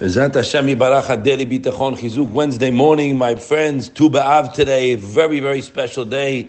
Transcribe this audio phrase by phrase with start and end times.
[0.00, 0.66] Hashem
[1.98, 3.90] Chizuk Wednesday morning, my friends.
[3.90, 6.48] Tu B'Av today, very very special day.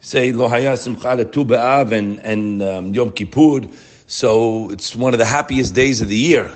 [0.00, 3.60] Say Lo Haya Simcha Tu B'Av and and um, Yom Kippur.
[4.08, 6.52] So it's one of the happiest days of the year.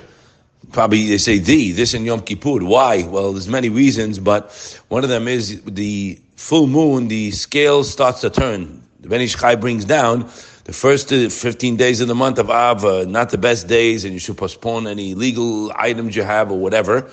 [0.73, 2.65] Probably they say the this and Yom Kippur.
[2.65, 3.03] Why?
[3.03, 4.51] Well, there's many reasons, but
[4.89, 7.07] one of them is the full moon.
[7.07, 8.83] The scale starts to turn.
[8.99, 10.29] The Ben Ish brings down
[10.65, 14.05] the first uh, 15 days of the month of Av are not the best days,
[14.05, 17.09] and you should postpone any legal items you have or whatever.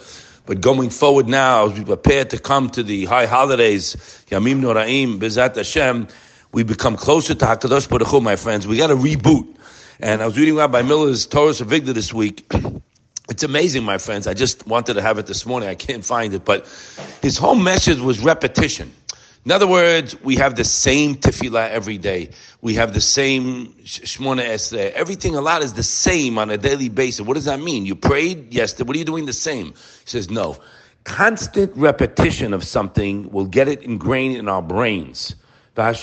[0.46, 3.96] But going forward now, as we prepare to come to the high holidays,
[4.30, 6.08] Yamim Noraim, Bezat Hashem,
[6.52, 8.66] we become closer to Hakadosh Baruch Hu, my friends.
[8.66, 9.46] We got to reboot.
[10.00, 12.50] And I was reading Rabbi Miller's Torah Avigdor this week.
[13.30, 14.26] It's amazing, my friends.
[14.26, 15.68] I just wanted to have it this morning.
[15.68, 16.66] I can't find it, but
[17.22, 18.92] his whole message was repetition.
[19.46, 22.28] In other words, we have the same tefillah every day.
[22.60, 24.92] We have the same shmona esrei.
[24.92, 27.22] Everything a lot is the same on a daily basis.
[27.22, 27.86] What does that mean?
[27.86, 28.52] You prayed?
[28.52, 28.86] yesterday.
[28.86, 29.68] What are you doing the same?
[29.68, 29.72] He
[30.04, 30.58] says, no.
[31.04, 35.34] Constant repetition of something will get it ingrained in our brains.
[35.74, 36.02] You have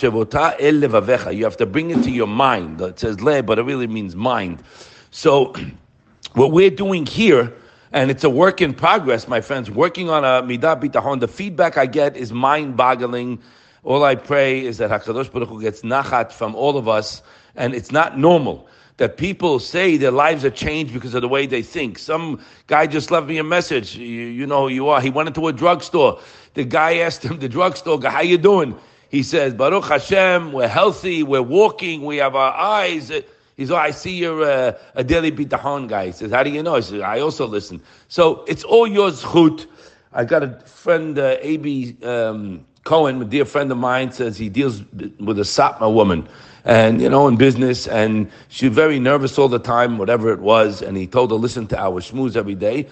[1.58, 2.82] to bring it to your mind.
[2.82, 4.64] It says le, but it really means mind.
[5.12, 5.54] So,
[6.34, 7.54] what we're doing here
[7.92, 9.72] and it's a work in progress, my friends.
[9.72, 11.20] Working on a midah bitahon.
[11.20, 13.40] The feedback I get is mind-boggling.
[13.84, 17.22] All I pray is that Hakadosh Baruch Hu gets nachat from all of us,
[17.56, 21.46] and it's not normal that people say their lives are changed because of the way
[21.46, 22.00] they think.
[22.00, 23.96] Some guy just left me a message.
[23.96, 25.00] You, you know who you are.
[25.00, 26.20] He went into a drugstore.
[26.56, 28.76] The guy asked him, the drugstore guy, "How you doing?"
[29.10, 33.12] He says, "Baruch Hashem, we're healthy, we're walking, we have our eyes."
[33.58, 36.06] He's, oh, I see you're a, a daily bitahon guy.
[36.08, 36.76] He says, how do you know?
[36.76, 37.82] He says, I also listen.
[38.08, 39.66] So it's all yours, chut.
[40.14, 41.98] I got a friend, uh, A.B.
[42.04, 44.84] Um, Cohen, a dear friend of mine, says he deals
[45.20, 46.30] with a Satmar woman
[46.66, 47.88] and, you know, in business.
[47.88, 50.84] And she's very nervous all the time, whatever it was.
[50.84, 52.88] And he told her, listen to our schmooze every day.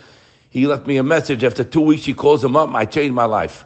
[0.49, 1.43] He left me a message.
[1.43, 2.73] After two weeks, she calls him up.
[2.73, 3.65] I changed my life.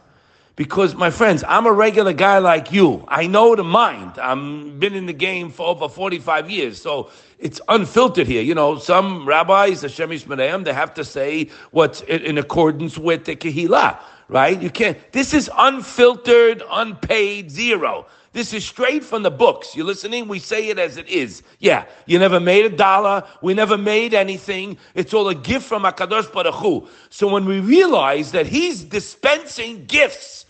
[0.59, 3.05] Because, my friends, I'm a regular guy like you.
[3.07, 4.20] I know the mind.
[4.20, 8.42] I've been in the game for over 45 years, so it's unfiltered here.
[8.42, 13.23] You know, some rabbis, the Shemish Yishmareim, they have to say what's in accordance with
[13.23, 14.61] the Kehillah, right?
[14.61, 14.97] You can't.
[15.14, 18.05] This is unfiltered, unpaid, zero.
[18.33, 19.77] This is straight from the books.
[19.77, 20.27] You listening?
[20.27, 21.41] We say it as it is.
[21.59, 23.23] Yeah, you never made a dollar.
[23.41, 24.77] We never made anything.
[24.93, 26.89] It's all a gift from Hakadosh Baruch Hu.
[27.09, 30.47] So when we realize that He's dispensing gifts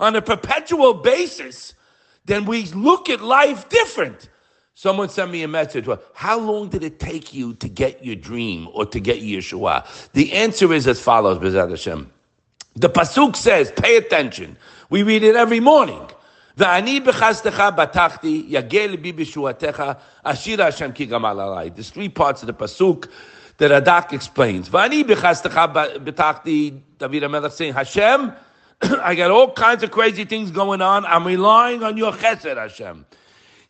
[0.00, 1.74] on a perpetual basis,
[2.24, 4.28] then we look at life different.
[4.74, 5.86] Someone sent me a message.
[5.86, 9.86] Well, how long did it take you to get your dream or to get Yeshua?
[10.12, 12.10] The answer is as follows, Bezat Hashem.
[12.76, 14.56] The Pasuk says, pay attention.
[14.88, 16.08] We read it every morning.
[16.56, 16.84] There's
[21.90, 23.08] three parts of the Pasuk
[23.58, 24.68] the Radak explains.
[26.98, 28.32] David saying, Hashem,
[28.82, 31.04] I got all kinds of crazy things going on.
[31.06, 33.06] I'm relying on your chesed, Hashem.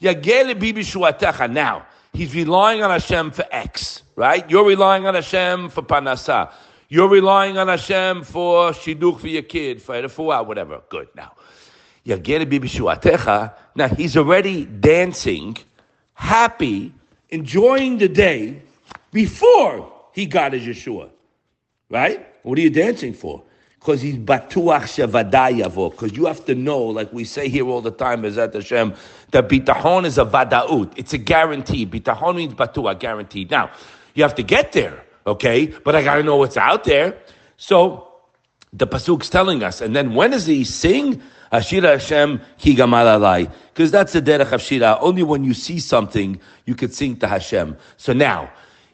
[0.01, 4.49] Now, he's relying on Hashem for X, right?
[4.51, 6.51] You're relying on Hashem for panasa.
[6.89, 10.83] You're relying on Hashem for shidduch for your kid, for refuah, whatever.
[10.89, 11.09] Good.
[11.15, 11.33] Now,
[13.75, 15.57] now he's already dancing,
[16.15, 16.93] happy,
[17.31, 18.63] enjoying the day,
[19.13, 21.11] before he got his Yeshua.
[21.89, 22.27] Right?
[22.43, 23.43] What are you dancing for?
[23.79, 25.91] Because he's batuach shavadayavo.
[25.91, 28.95] Because you have to know, like we say here all the time, Bezat Hashem,
[29.33, 30.93] that bitahon is a vadaut.
[30.97, 31.85] It's a guarantee.
[31.85, 33.51] Bitahon means batuach, guaranteed.
[33.51, 33.71] Now,
[34.15, 35.67] you have to get there, okay?
[35.67, 37.19] But I got to know what's out there.
[37.57, 38.09] So,
[38.73, 39.81] the pasuk's telling us.
[39.81, 41.21] And then when does he sing?
[41.53, 44.97] Ashira Hashem ki gamal Because that's the derech of Shira.
[45.01, 47.77] Only when you see something, you could sing to Hashem.
[47.99, 48.51] So now,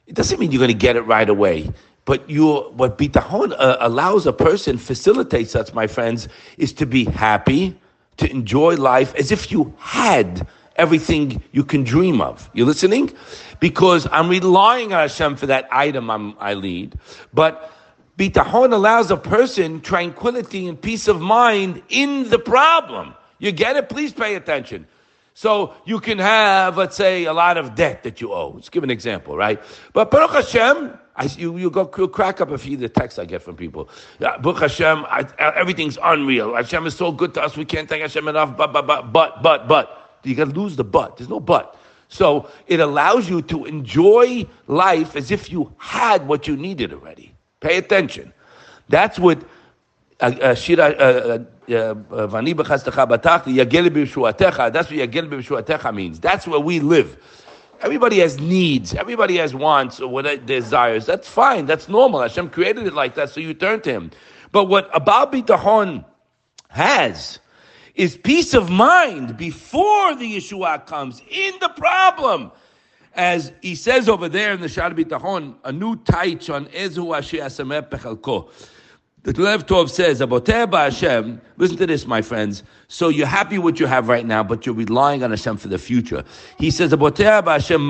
[0.09, 1.71] it doesn't mean you're going to get it right away.
[2.07, 7.05] But you, what bitahon uh, allows a person, facilitates us, my friends, is to be
[7.05, 7.79] happy,
[8.17, 12.49] to enjoy life as if you had everything you can dream of.
[12.55, 13.13] You listening?
[13.61, 16.95] Because I'm relying on Hashem for that item I'm, i lead.
[17.35, 17.71] But
[18.17, 23.15] bitahon allows a person tranquility and peace of mind in the problem.
[23.39, 23.91] You get it?
[23.91, 24.87] Please pay attention.
[25.39, 28.49] So you can have, let's say, a lot of debt that you owe.
[28.57, 29.63] Let's give an example, right?
[29.93, 33.21] But Baruch Hashem, I, you, you go you'll crack up a few of the texts
[33.21, 33.89] I get from people.
[34.19, 36.57] Yeah, Baruch Hashem, I, everything's unreal.
[36.57, 37.57] Hashem is so good to us.
[37.57, 38.57] We can't thank Hashem enough.
[38.57, 40.19] But, but, but, but, but, but.
[40.25, 41.17] You got to lose the but.
[41.17, 41.77] There's no but.
[42.09, 47.33] So it allows you to enjoy life as if you had what you needed already.
[47.61, 48.33] Pay attention.
[48.89, 49.41] That's what
[50.21, 50.31] uh,
[52.27, 54.73] Vani b'chastecha batachti, yagel.
[54.73, 56.19] That's what yagel b'shuatecha means.
[56.21, 57.17] That's where we live.
[57.81, 58.95] Everybody has needs.
[58.95, 61.07] Everybody has wants or what desires.
[61.07, 61.67] That's fine.
[61.67, 62.23] That's normal.
[62.23, 64.11] Hashem created it like that, so you turn to Him.
[64.51, 66.05] But what Abal Bitahon
[66.71, 67.39] has
[67.95, 72.51] is peace of mind before the Yeshua comes in the problem.
[73.15, 77.39] As he says over there in the Shad Bitahon, a new taich on Ezu Asher
[77.39, 78.51] Asameh Pechalko.
[79.28, 82.64] The Lev Tov says, Hashem, listen to this, my friends.
[82.90, 85.70] So you're happy with what you have right now, but you're relying on Hashem for
[85.70, 86.26] the future.
[86.60, 87.90] He says, Hashem,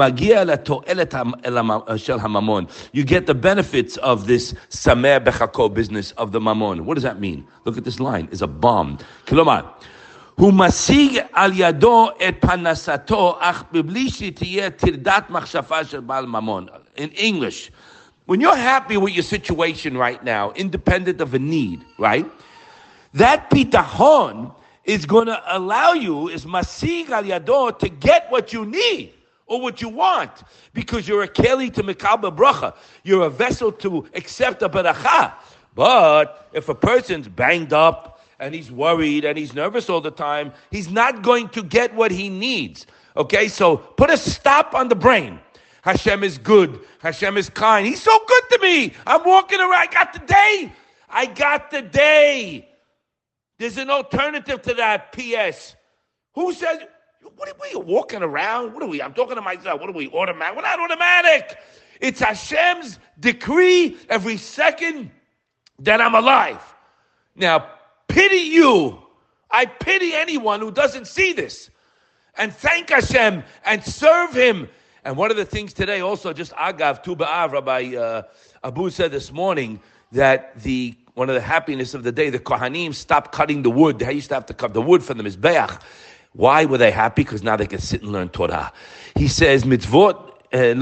[2.93, 6.81] You get the benefits of this Samer Bechako business of the Mamon.
[6.81, 7.47] What does that mean?
[7.65, 8.29] Look at this line.
[8.31, 8.99] It's a bomb.
[9.25, 9.65] Kilomar.
[10.35, 16.67] הוא משיג על ידו את פרנסתו, אך מבלי שתהיה טרדת מחשבה של בעל ממון.
[16.97, 17.71] In English,
[18.28, 22.30] when you're happy with your situation right now, independent of a need, right?
[23.14, 24.54] That bitahon
[24.84, 29.14] is going to allow you, is masig al yador, to get what you need
[29.46, 30.30] or what you want
[30.74, 32.76] because you're a keli to mikabel bracha.
[33.02, 35.32] You're a vessel to accept a baracha.
[35.74, 40.52] But if a person's banged up and he's worried and he's nervous all the time,
[40.70, 42.84] he's not going to get what he needs.
[43.16, 45.40] Okay, so put a stop on the brain.
[45.82, 46.80] Hashem is good.
[47.00, 47.86] Hashem is kind.
[47.86, 48.92] He's so good to me.
[49.06, 49.74] I'm walking around.
[49.74, 50.72] I got the day.
[51.08, 52.68] I got the day.
[53.58, 55.12] There's an alternative to that.
[55.12, 55.76] P.S.
[56.34, 56.80] Who says,
[57.36, 58.74] what are we walking around?
[58.74, 59.02] What are we?
[59.02, 59.80] I'm talking to myself.
[59.80, 60.08] What are we?
[60.08, 60.56] Automatic?
[60.56, 61.58] We're not automatic.
[62.00, 65.10] It's Hashem's decree every second
[65.80, 66.60] that I'm alive.
[67.34, 67.70] Now,
[68.08, 69.02] pity you.
[69.50, 71.70] I pity anyone who doesn't see this.
[72.36, 74.68] And thank Hashem and serve Him
[75.08, 78.22] and one of the things today, also just agav tu ba'av, Rabbi uh,
[78.62, 79.80] Abu said this morning
[80.12, 83.98] that the one of the happiness of the day, the Kohanim stopped cutting the wood.
[84.00, 85.80] They used to have to cut the wood for the Mizbeach.
[86.34, 87.22] Why were they happy?
[87.22, 88.70] Because now they can sit and learn Torah.
[89.16, 90.72] He says, mitzvot eh,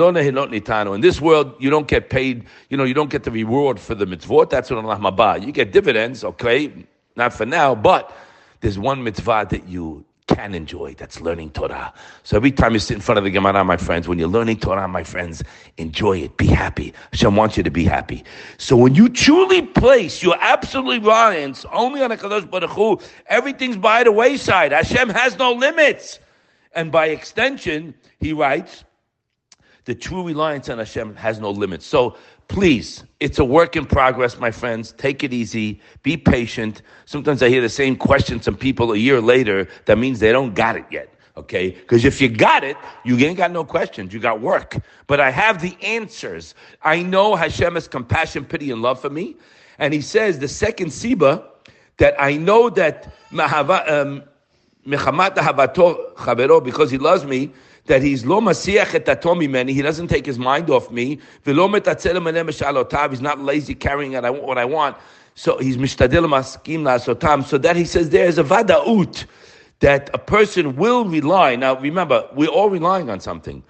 [0.95, 3.95] in this world, you don't get paid, you know, you don't get the reward for
[3.95, 4.51] the mitzvot.
[4.51, 5.47] That's what Olam Haba.
[5.47, 6.73] You get dividends, okay,
[7.15, 8.13] not for now, but
[8.61, 10.05] there's one mitzvah that you
[10.37, 10.95] can enjoy.
[10.95, 11.95] That's learning Torah.
[12.23, 14.59] So every time you sit in front of the Gemara, my friends, when you're learning
[14.59, 15.43] Torah, my friends,
[15.79, 16.37] enjoy it.
[16.37, 16.93] Be happy.
[17.13, 18.23] Hashem wants you to be happy.
[18.59, 23.79] So when you truly place your absolute reliance only on a Kadosh Baruch Hu, everything's
[23.79, 24.73] by the wayside.
[24.73, 26.19] Hashem has no limits.
[26.75, 28.85] And by extension, he writes,
[29.87, 31.87] the true reliance on Hashem has no limits.
[31.87, 34.93] So please, it's a work in progress, my friends.
[34.93, 35.81] Take it easy.
[36.03, 36.83] Be patient.
[37.05, 39.69] Sometimes I hear the same question from people a year later.
[39.87, 41.13] That means they don't got it yet.
[41.37, 41.71] Okay?
[41.71, 44.13] Because if you got it, you ain't got no questions.
[44.13, 44.77] You got work.
[45.07, 46.55] But I have the answers.
[46.83, 49.37] I know Hashem has compassion, pity, and love for me.
[49.79, 51.45] And he says, the second Siba,
[51.99, 54.23] that I know that um,
[56.65, 57.53] because he loves me,
[57.87, 59.73] that he's lo masiach et atomi many.
[59.73, 61.19] He doesn't take his mind off me.
[61.45, 64.97] V'lo metatzel He's not lazy carrying out what I want.
[65.35, 67.45] So he's mishtadil maskim la'asotam.
[67.45, 69.25] So that he says there is a vadaut
[69.81, 71.57] that a person will rely.
[71.57, 73.63] Now remember, we're all relying on something,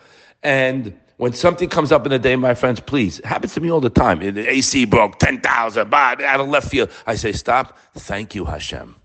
[0.43, 3.71] and when something comes up in the day, my friends, please, it happens to me
[3.71, 4.19] all the time.
[4.21, 6.91] The AC broke, 10,000, out of left field.
[7.07, 7.79] I say, stop.
[7.95, 8.97] Thank you, Hashem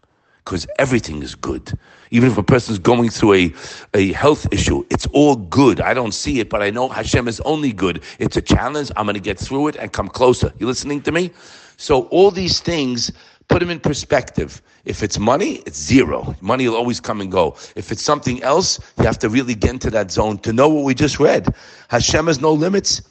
[0.43, 1.77] because everything is good.
[2.09, 3.53] Even if a person is going through a,
[3.93, 5.79] a health issue, it's all good.
[5.79, 8.03] I don't see it, but I know Hashem is only good.
[8.19, 8.91] It's a challenge.
[8.97, 10.51] I'm going to get through it and come closer.
[10.59, 11.31] You listening to me?
[11.77, 13.11] So all these things,
[13.47, 14.61] put them in perspective.
[14.85, 16.35] If it's money, it's zero.
[16.41, 17.55] Money will always come and go.
[17.75, 20.83] If it's something else, you have to really get into that zone to know what
[20.83, 21.53] we just read.
[21.89, 23.01] Hashem has no limits,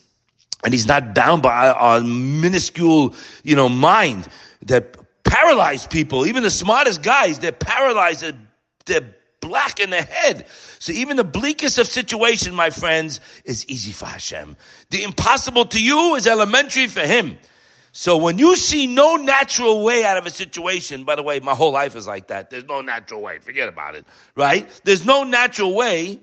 [0.65, 4.29] and He's not bound by our minuscule, you know, mind
[4.63, 4.97] that
[5.31, 8.35] paralyzed people, even the smartest guys, they're paralyzed, they're,
[8.87, 10.47] they're black in the head.
[10.81, 14.57] So even the bleakest of situation, my friends, is easy for Hashem.
[14.91, 17.39] The impossible to you is elementary for Him.
[17.93, 21.55] So when you see no natural way out of a situation, by the way, my
[21.55, 22.51] whole life is like that.
[22.51, 23.39] There's no natural way.
[23.39, 24.69] Forget about it, right?
[24.85, 26.19] There's no natural way.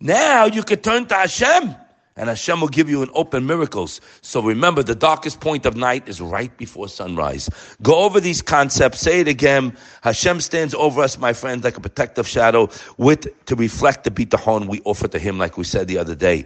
[0.00, 1.74] Now you could turn to Hashem
[2.16, 4.00] and Hashem will give you an open miracles.
[4.22, 7.50] So remember, the darkest point of night is right before sunrise.
[7.82, 9.76] Go over these concepts, say it again.
[10.02, 12.68] Hashem stands over us, my friend, like a protective shadow,
[12.98, 16.44] with to reflect the bitachon we offer to Him, like we said the other day.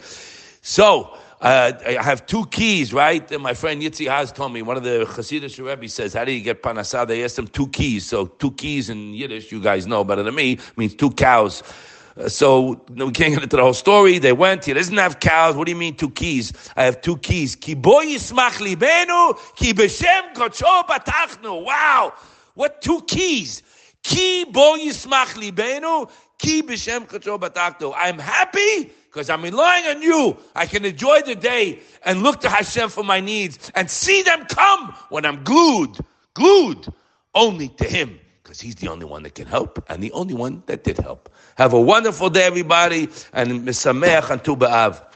[0.63, 1.17] So.
[1.41, 3.31] Uh, I have two keys, right?
[3.31, 6.33] And my friend Yitzi Haz told me, one of the Hasidic Rebbe says, how do
[6.33, 7.07] you get panasah?
[7.07, 8.05] They asked him two keys.
[8.05, 11.63] So two keys in Yiddish, you guys know better than me, means two cows.
[12.27, 14.19] So we can't get into the whole story.
[14.19, 14.65] They went.
[14.65, 15.55] He doesn't have cows.
[15.55, 16.53] What do you mean two keys?
[16.77, 17.55] I have two keys.
[17.55, 21.65] Ki bo yismach libenu, ki b'shem.
[21.65, 22.13] Wow.
[22.55, 23.63] What two keys?
[24.03, 27.95] Ki bo yismach libenu, ki b'shem.
[27.97, 30.37] I'm happy because I'm relying on you.
[30.57, 34.45] I can enjoy the day and look to Hashem for my needs and see them
[34.47, 35.99] come when I'm glued,
[36.35, 36.89] glued
[37.35, 40.65] only to Him because He's the only one that can help and the only one
[40.67, 41.29] that did help.
[41.59, 45.08] Have a wonderful day, everybody, and Misameach and Tu B'Av.